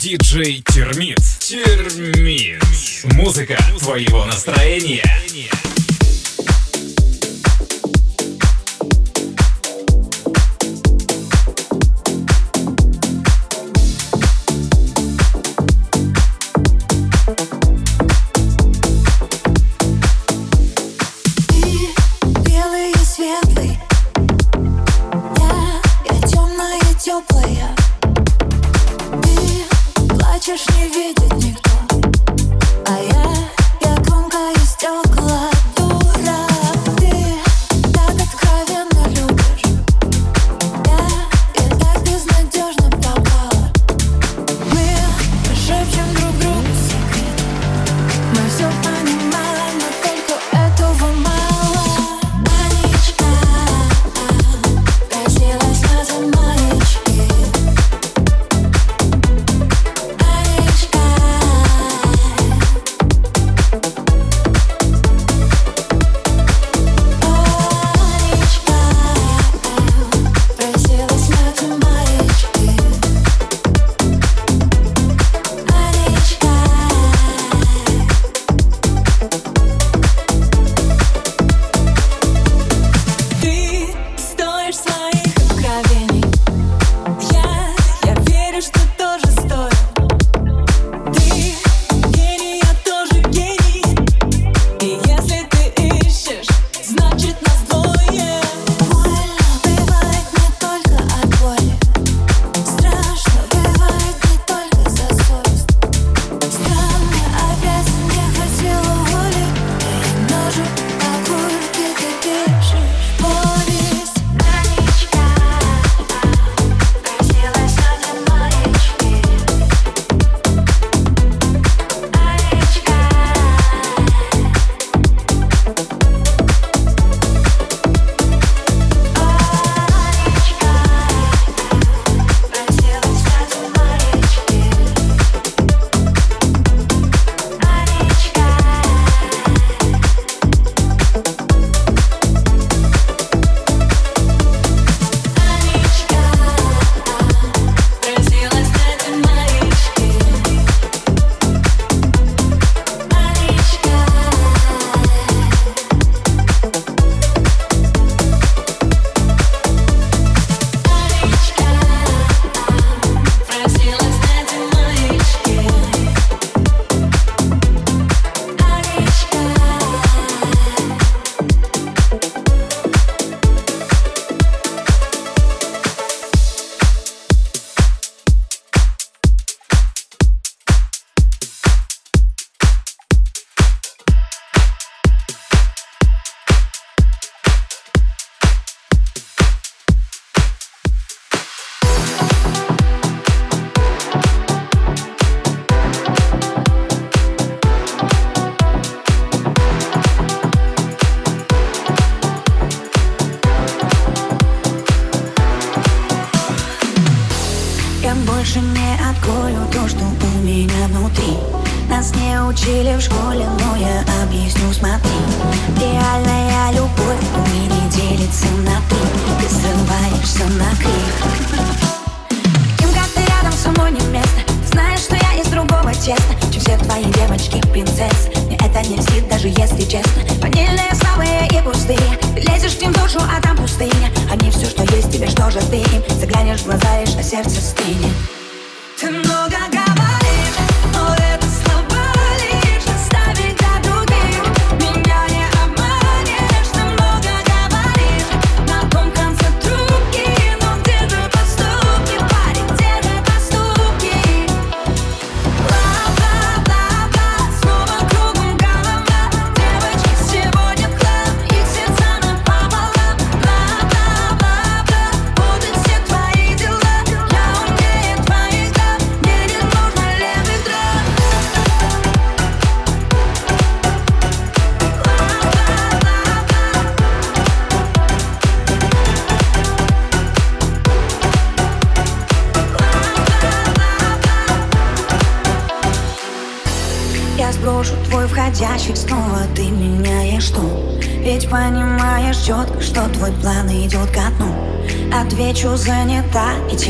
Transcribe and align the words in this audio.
Диджей 0.00 0.62
Термит. 0.72 1.18
Термит. 1.40 2.62
Музыка 3.12 3.58
твоего 3.78 4.24
настроения. 4.24 5.04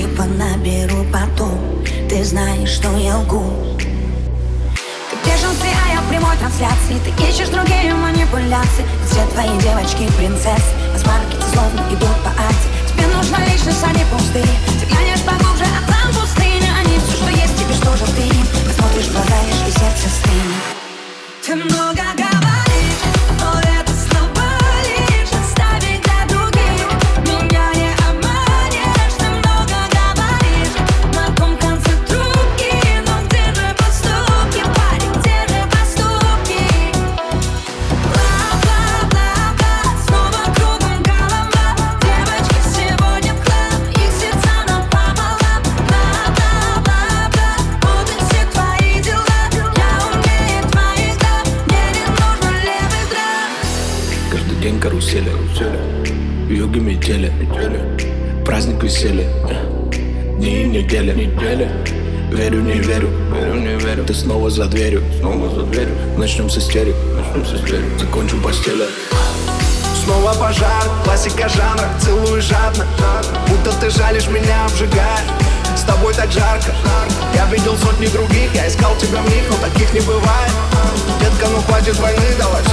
Типа 0.00 0.10
Ключи 0.10 0.16
понаберу 0.16 1.04
потом. 1.12 1.84
Ты 2.08 2.24
знаешь, 2.24 2.70
что 2.70 2.88
я 2.96 3.18
лгу. 3.18 3.42
Ты 5.10 5.16
в 5.16 5.26
беженстве, 5.26 5.70
а 5.86 5.94
я 5.94 6.00
в 6.00 6.08
прямой 6.08 6.36
трансляции. 6.38 6.96
Ты 7.04 7.28
ищешь 7.28 7.48
другие 7.48 7.94
манипуляции. 7.94 8.84
Все 9.06 9.26
твои 9.26 9.58
девочки 9.60 10.10
принцессы. 10.16 10.79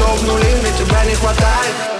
рогнули, 0.07 0.55
мне 0.55 0.71
тебя 0.77 1.03
не 1.05 1.15
хватает 1.15 1.96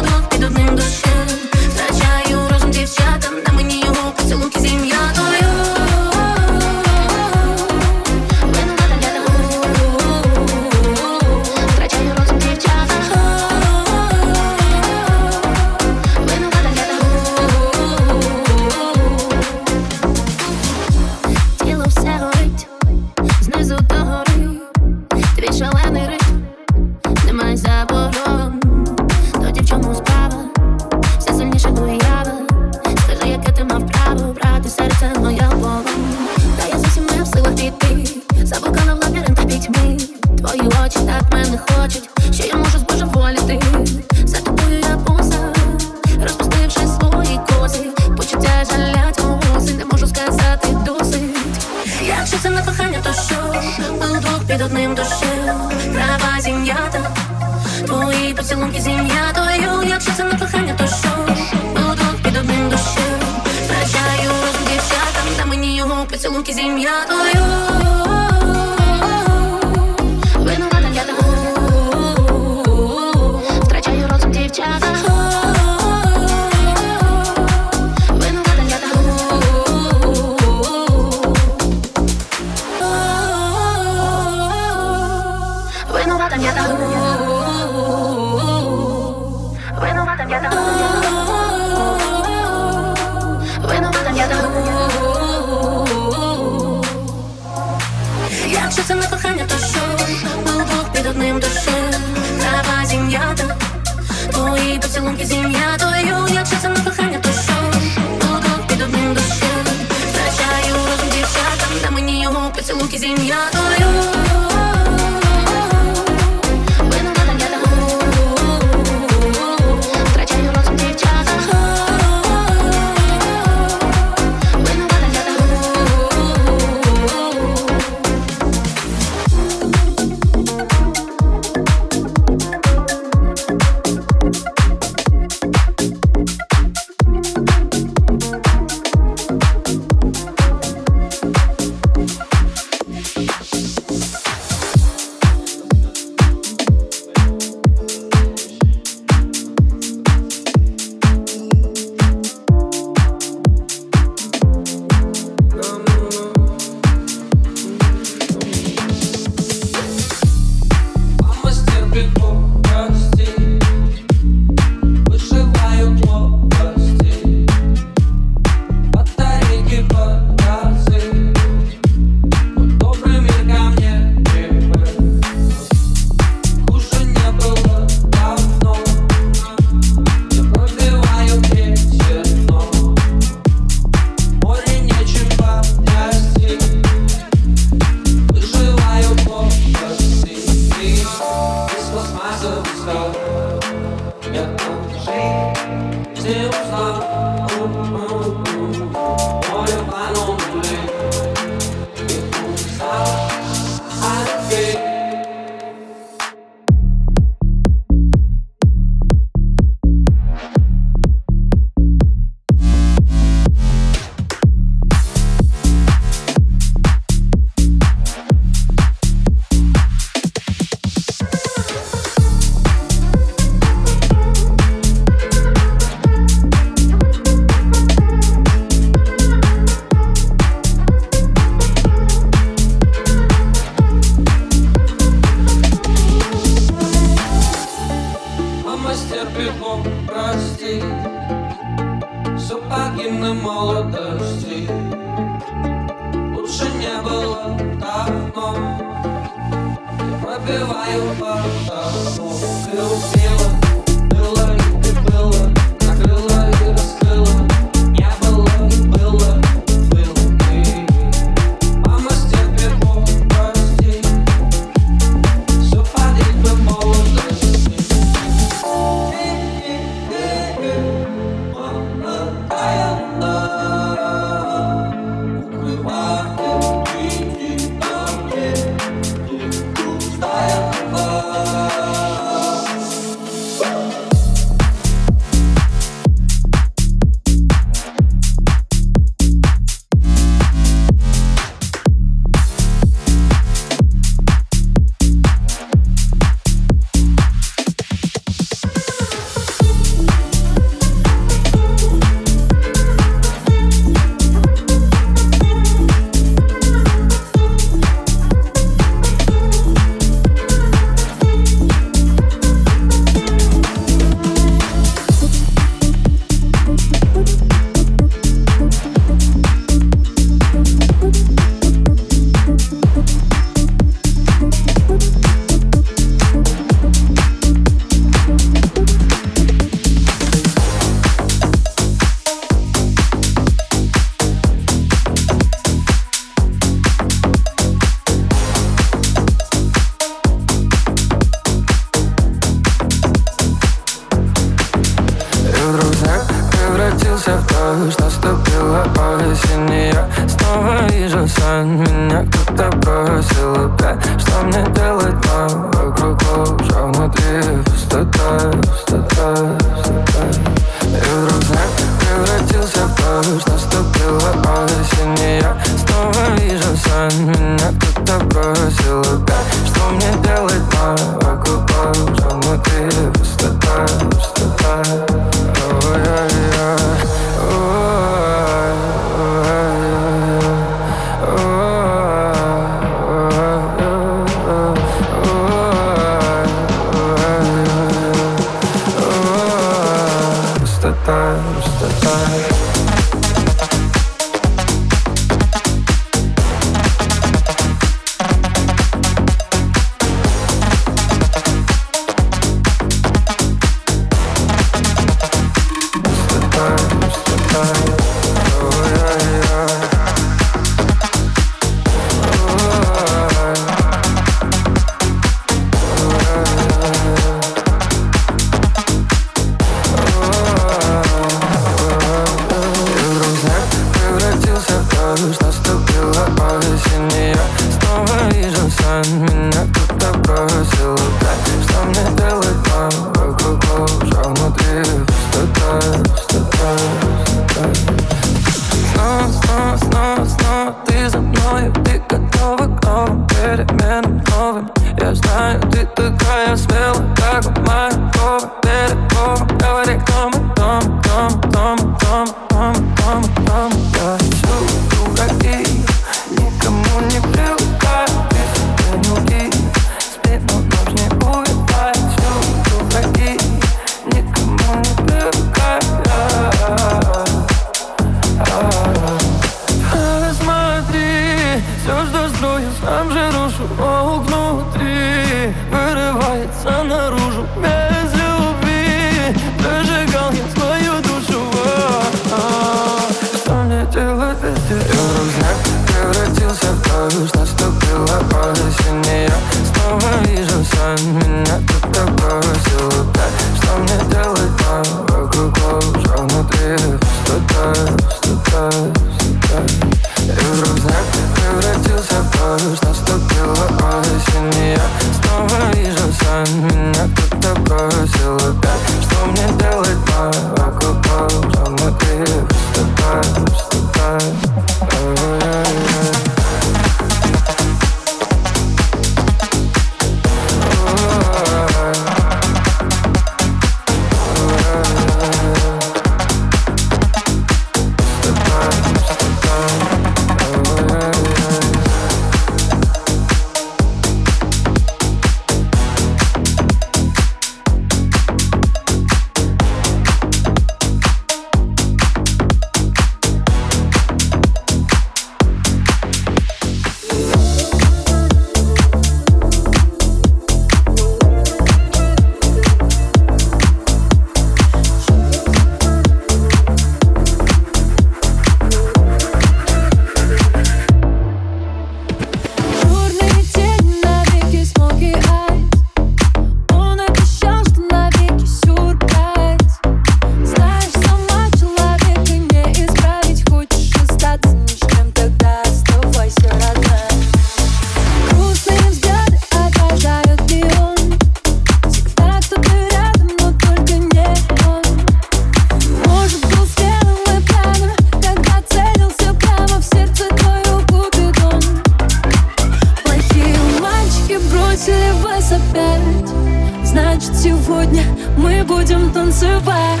значит 597.20 597.36
сегодня 597.36 598.02
мы 598.38 598.64
будем 598.64 599.12
танцевать. 599.12 600.00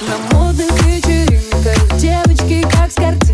На 0.00 0.36
модных 0.36 0.70
вечеринках 0.84 1.98
девочки 1.98 2.62
как 2.70 2.90
с 2.90 2.94
картинкой 2.94 3.27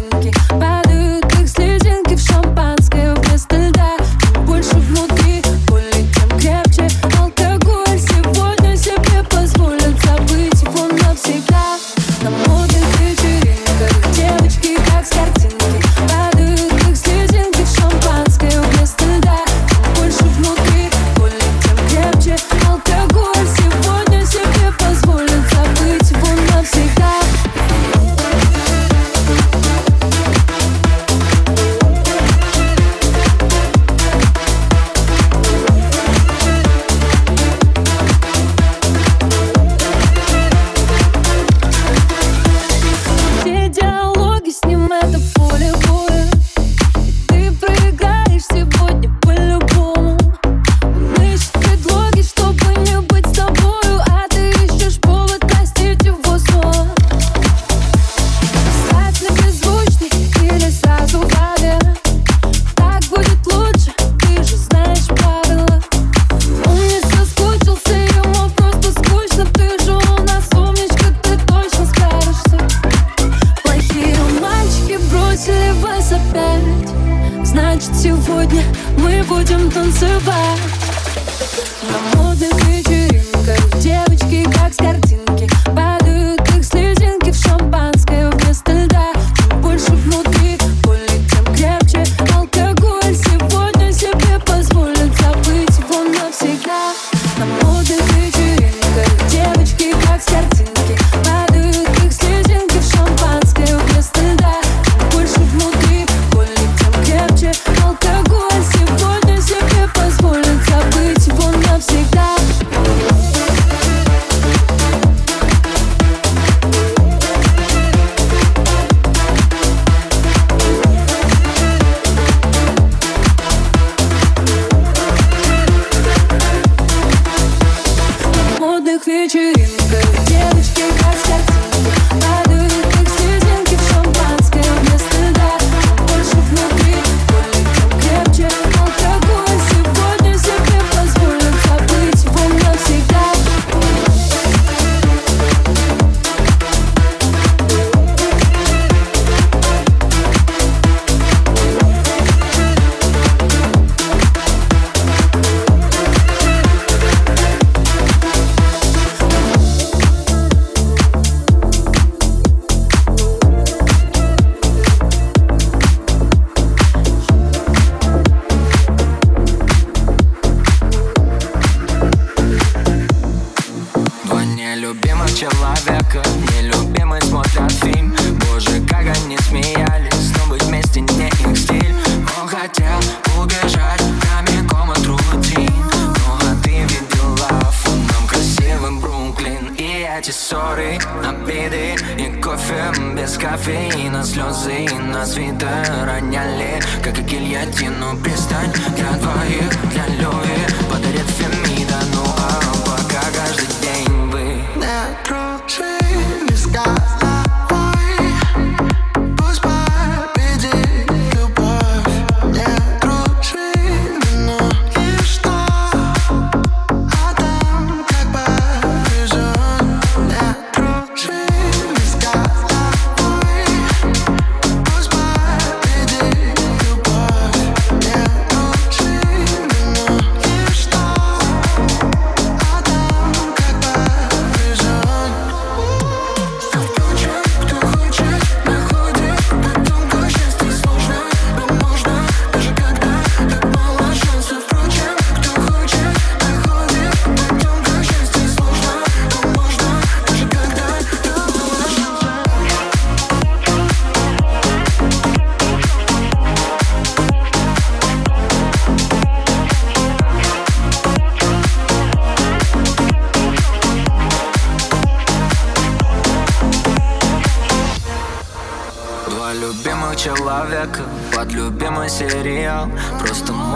хотел 182.67 182.99
убежать 183.43 184.01
прямиком 184.21 184.91
от 184.91 185.07
руки 185.07 185.69
Но 185.69 186.13
ну, 186.17 186.51
а 186.51 186.63
ты 186.63 186.71
видела 186.71 187.49
фоном 187.73 188.27
красивым 188.27 189.01
Бруклин. 189.01 189.75
И 189.77 190.07
эти 190.19 190.31
ссоры, 190.31 190.99
обиды 191.23 191.97
и 192.17 192.41
кофе 192.41 192.93
без 193.15 193.37
кофеина. 193.37 194.25
Слезы 194.25 194.89
на 194.95 195.27
свитер 195.27 196.07
роняли, 196.07 196.81
как 197.03 197.19
и 197.19 197.23
гильотину. 197.23 198.17
Пристань 198.23 198.73
для 198.97 199.13
двоих, 199.13 199.91
для 199.93 200.07
любви 200.17 200.84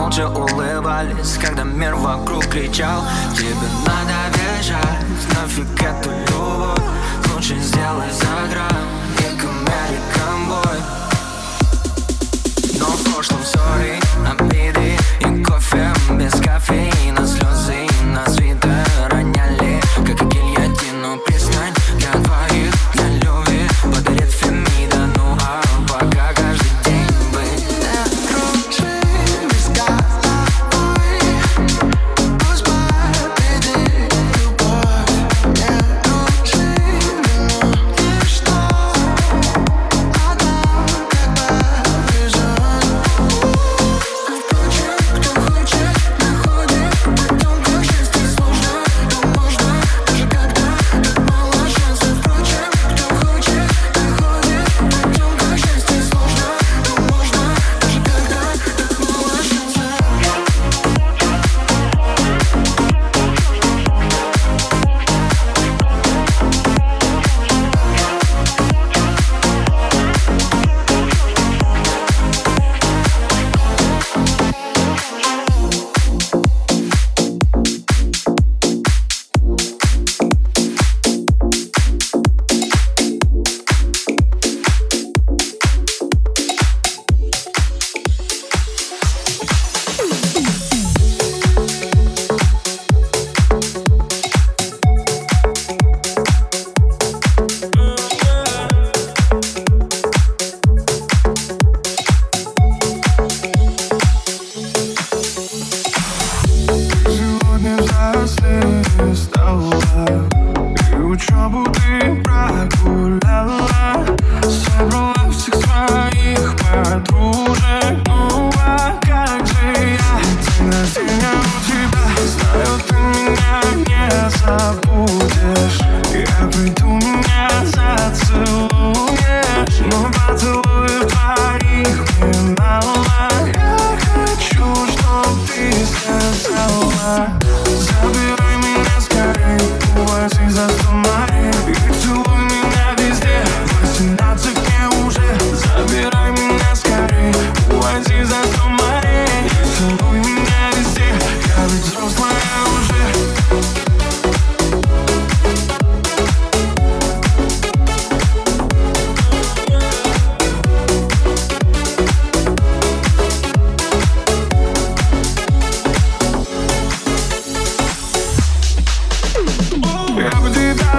молча 0.09 0.27
улыбались 0.27 1.37
Когда 1.39 1.63
мир 1.63 1.95
вокруг 1.95 2.45
кричал 2.47 3.03
Тебе 3.35 3.69
надо 3.85 4.37
бежать 4.37 5.05
Нафиг 5.35 5.81
эту 5.81 6.09
любовь 6.09 6.79
Лучше 7.33 7.55
сделай 7.59 8.11
за 8.11 8.53
грань 8.53 8.88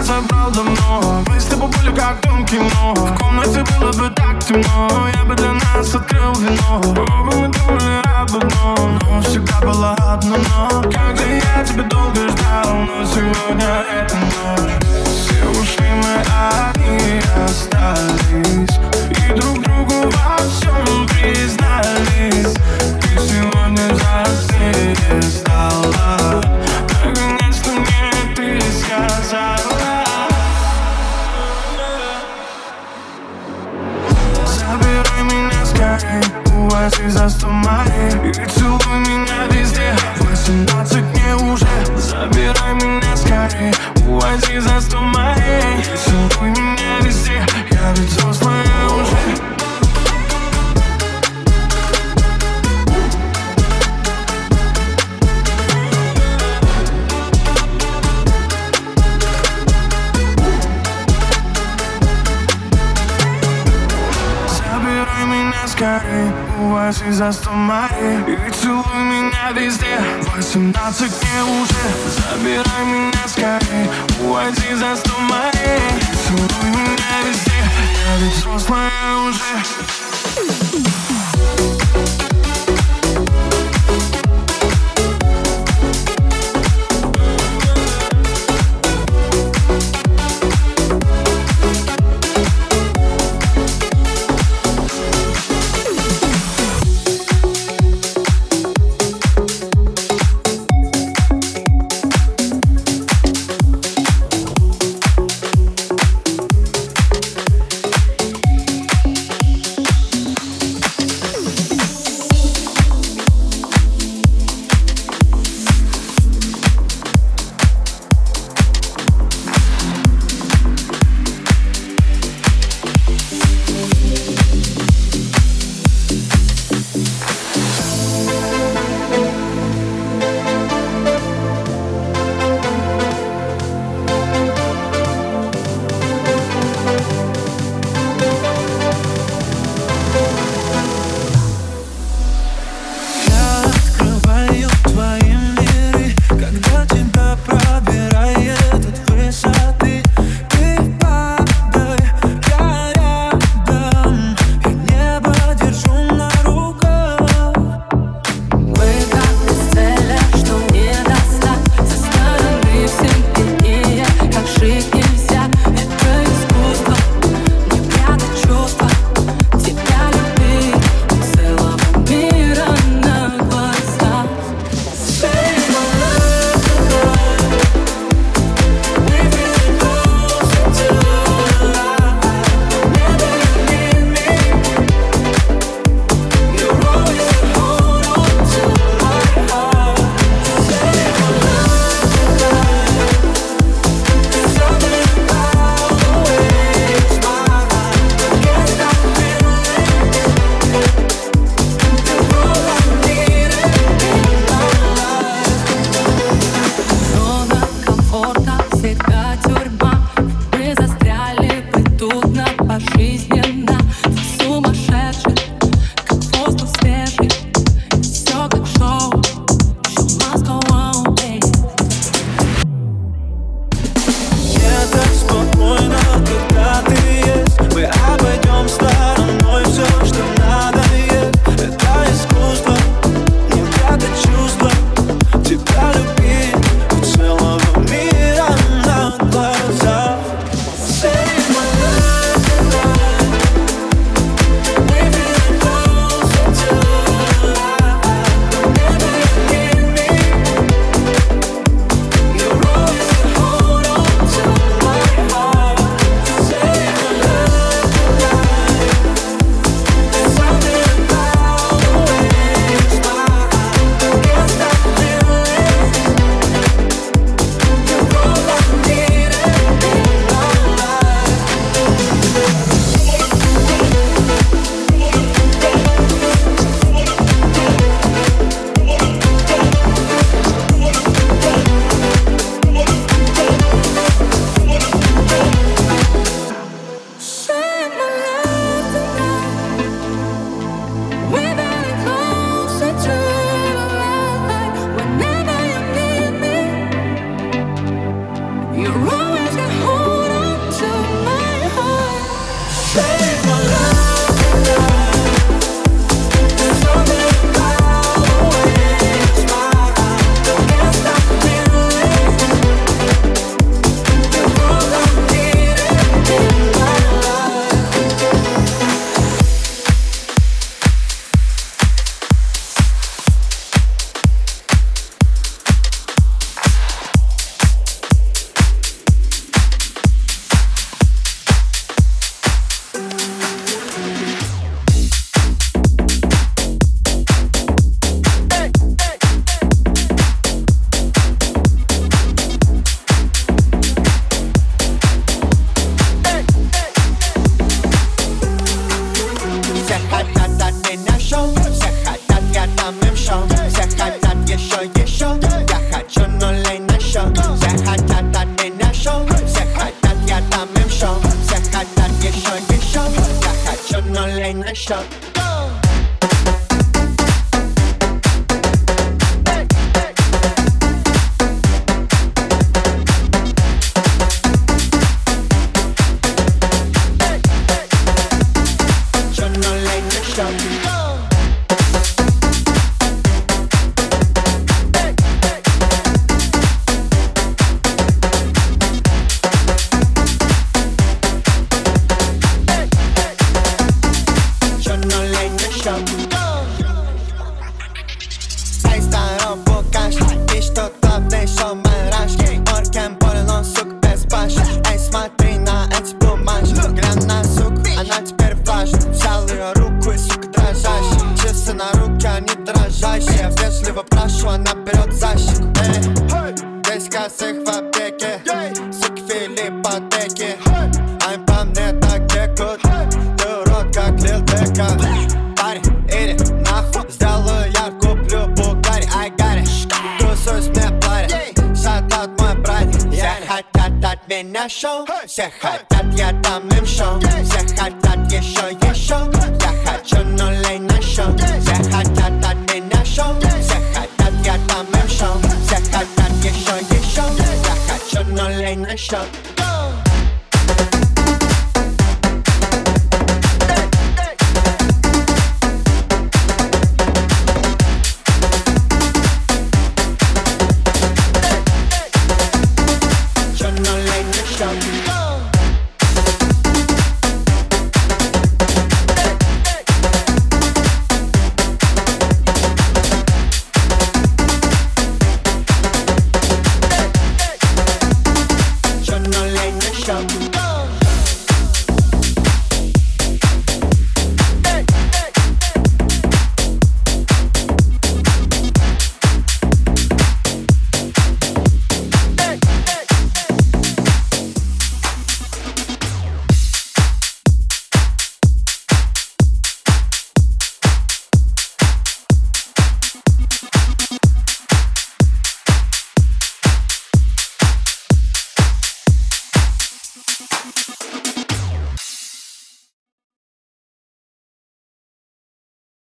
тебя 0.00 0.02
забрал 0.02 0.50
давно. 0.50 1.22
Мы 1.26 1.40
с 1.40 1.44
тобой 1.44 1.70
как 1.96 2.18
в 2.18 2.20
том 2.22 2.46
кино. 2.46 2.94
В 2.94 3.18
комнате 3.18 3.64
было 3.78 3.92
бы 3.92 4.10
так 4.14 4.42
темно. 4.44 5.08
Я 5.14 5.24
бы 5.24 5.34
для 5.34 5.52
нас 5.52 5.94
открыл 5.94 6.32
вино. 6.34 6.80
Оба 6.80 7.36
мы 7.36 7.48
думали 7.48 8.02
об 8.16 8.34
одном? 8.34 8.98
Но 9.02 9.22
всегда 9.22 9.60
было 9.60 9.94
одно 9.94 10.36
но 10.36 10.82
Как 10.90 11.16
же 11.16 11.26
я 11.34 11.64
тебя 11.64 11.82
долго 11.84 12.28
ждал 12.28 12.74
Но 12.74 13.04
сегодня 13.04 13.84
это 13.92 14.16
ночь. 14.16 14.72
Все 15.06 15.60
ушли, 15.60 15.88
мы 16.02 16.14
одни 16.72 17.20
остались. 17.44 18.78
И 19.10 19.32
друг 19.34 19.62
другу 19.62 20.10
во 20.10 20.36
всем 20.38 21.06
признались. 21.08 22.54
Ты 23.00 23.18
сегодня 23.18 23.92
взрослее 23.92 25.22
стала 25.22 26.59
меня 36.02 36.22
скорей, 36.22 36.22
увози 36.54 37.08
за 37.08 37.28
сто 37.28 37.48
морей 37.48 38.30
И 38.30 38.46
целуй 38.50 38.98
меня 39.00 39.46
везде, 39.50 39.94
восемнадцать 40.20 41.04
мне 41.04 41.34
уже. 41.34 41.66
Забирай 41.96 42.74
меня 42.74 43.16
скорей, 43.16 43.72
увози 44.06 44.58
за 44.58 44.98
морей 44.98 45.80
И 45.80 45.96
целуй 45.96 46.50
меня 46.50 47.00
везде, 47.02 47.44
я 47.70 47.92
ведь 47.92 48.10
взрослая 48.10 48.64
уже 48.88 49.59
скорей, 65.90 66.30
увози 66.58 67.10
за 67.10 67.32
сто 67.32 67.50
морей 67.50 68.18
И 68.28 68.50
целуй 68.50 69.02
меня 69.02 69.50
везде, 69.54 69.98
восемнадцать 70.34 71.12
мне 71.22 71.42
уже. 71.42 71.84
Забирай 72.06 72.84
меня 72.84 73.26
скорей, 73.26 73.90
увози 74.20 74.74
за 74.74 74.96
сто 74.96 75.12
И 76.00 76.16
целуй 76.26 76.70
меня 76.70 77.22
везде, 77.26 77.62
я 78.06 78.16
ведь 78.18 78.36
взрослая 78.36 79.16
уже 79.28 80.89